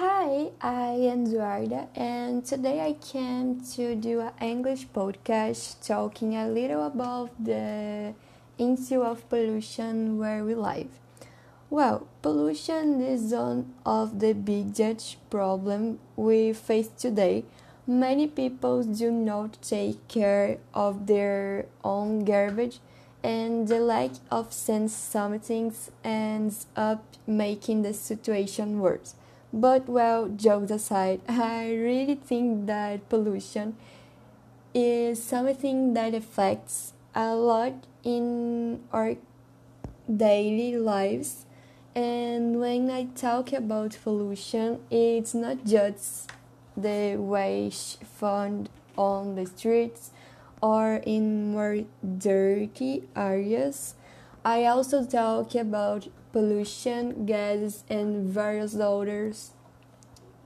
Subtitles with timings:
[0.00, 6.46] Hi, I am Eduarda, and today I came to do an English podcast talking a
[6.46, 8.14] little about the
[8.56, 11.00] issue of pollution where we live.
[11.68, 17.44] Well, pollution is one of the biggest problems we face today.
[17.84, 22.78] Many people do not take care of their own garbage,
[23.24, 25.74] and the lack of sense something
[26.04, 29.16] ends up making the situation worse.
[29.52, 33.76] But well, jokes aside, I really think that pollution
[34.74, 37.72] is something that affects a lot
[38.04, 39.16] in our
[40.14, 41.46] daily lives.
[41.94, 46.30] And when I talk about pollution, it's not just
[46.76, 50.10] the waste found on the streets
[50.62, 53.94] or in more dirty areas.
[54.44, 59.52] I also talk about pollution, gases, and various others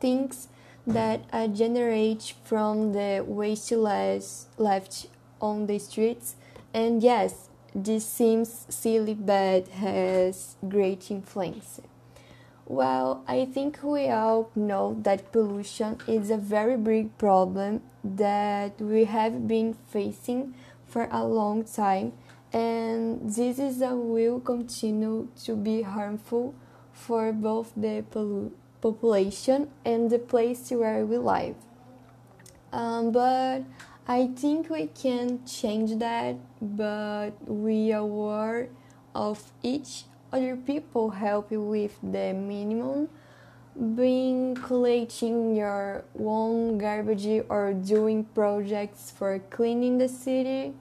[0.00, 0.48] things
[0.86, 5.06] that are generated from the waste left
[5.40, 6.36] on the streets.
[6.72, 11.80] And yes, this seems silly but has great influence.
[12.66, 19.04] Well, I think we all know that pollution is a very big problem that we
[19.04, 20.54] have been facing
[20.86, 22.12] for a long time,
[22.52, 26.54] and this is a will continue to be harmful
[26.92, 28.04] for both the
[28.80, 31.56] population and the place where we live.
[32.72, 33.62] Um, but
[34.08, 38.68] I think we can change that, but we are aware
[39.14, 43.08] of each other people help you with the minimum
[43.94, 50.72] being collecting your own garbage or doing projects for cleaning the city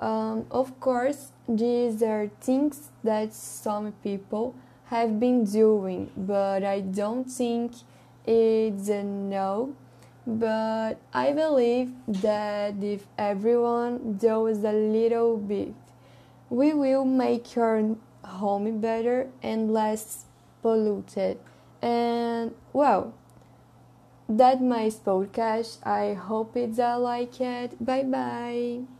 [0.00, 4.54] um, of course these are things that some people
[4.86, 7.72] have been doing but i don't think
[8.26, 9.74] it's a no
[10.26, 15.74] but i believe that if everyone does a little bit
[16.50, 20.24] we will make our home better and less
[20.62, 21.38] polluted.
[21.82, 23.12] And well,
[24.28, 25.84] that my podcast.
[25.86, 27.84] I hope it's a like it.
[27.84, 28.94] Bye bye.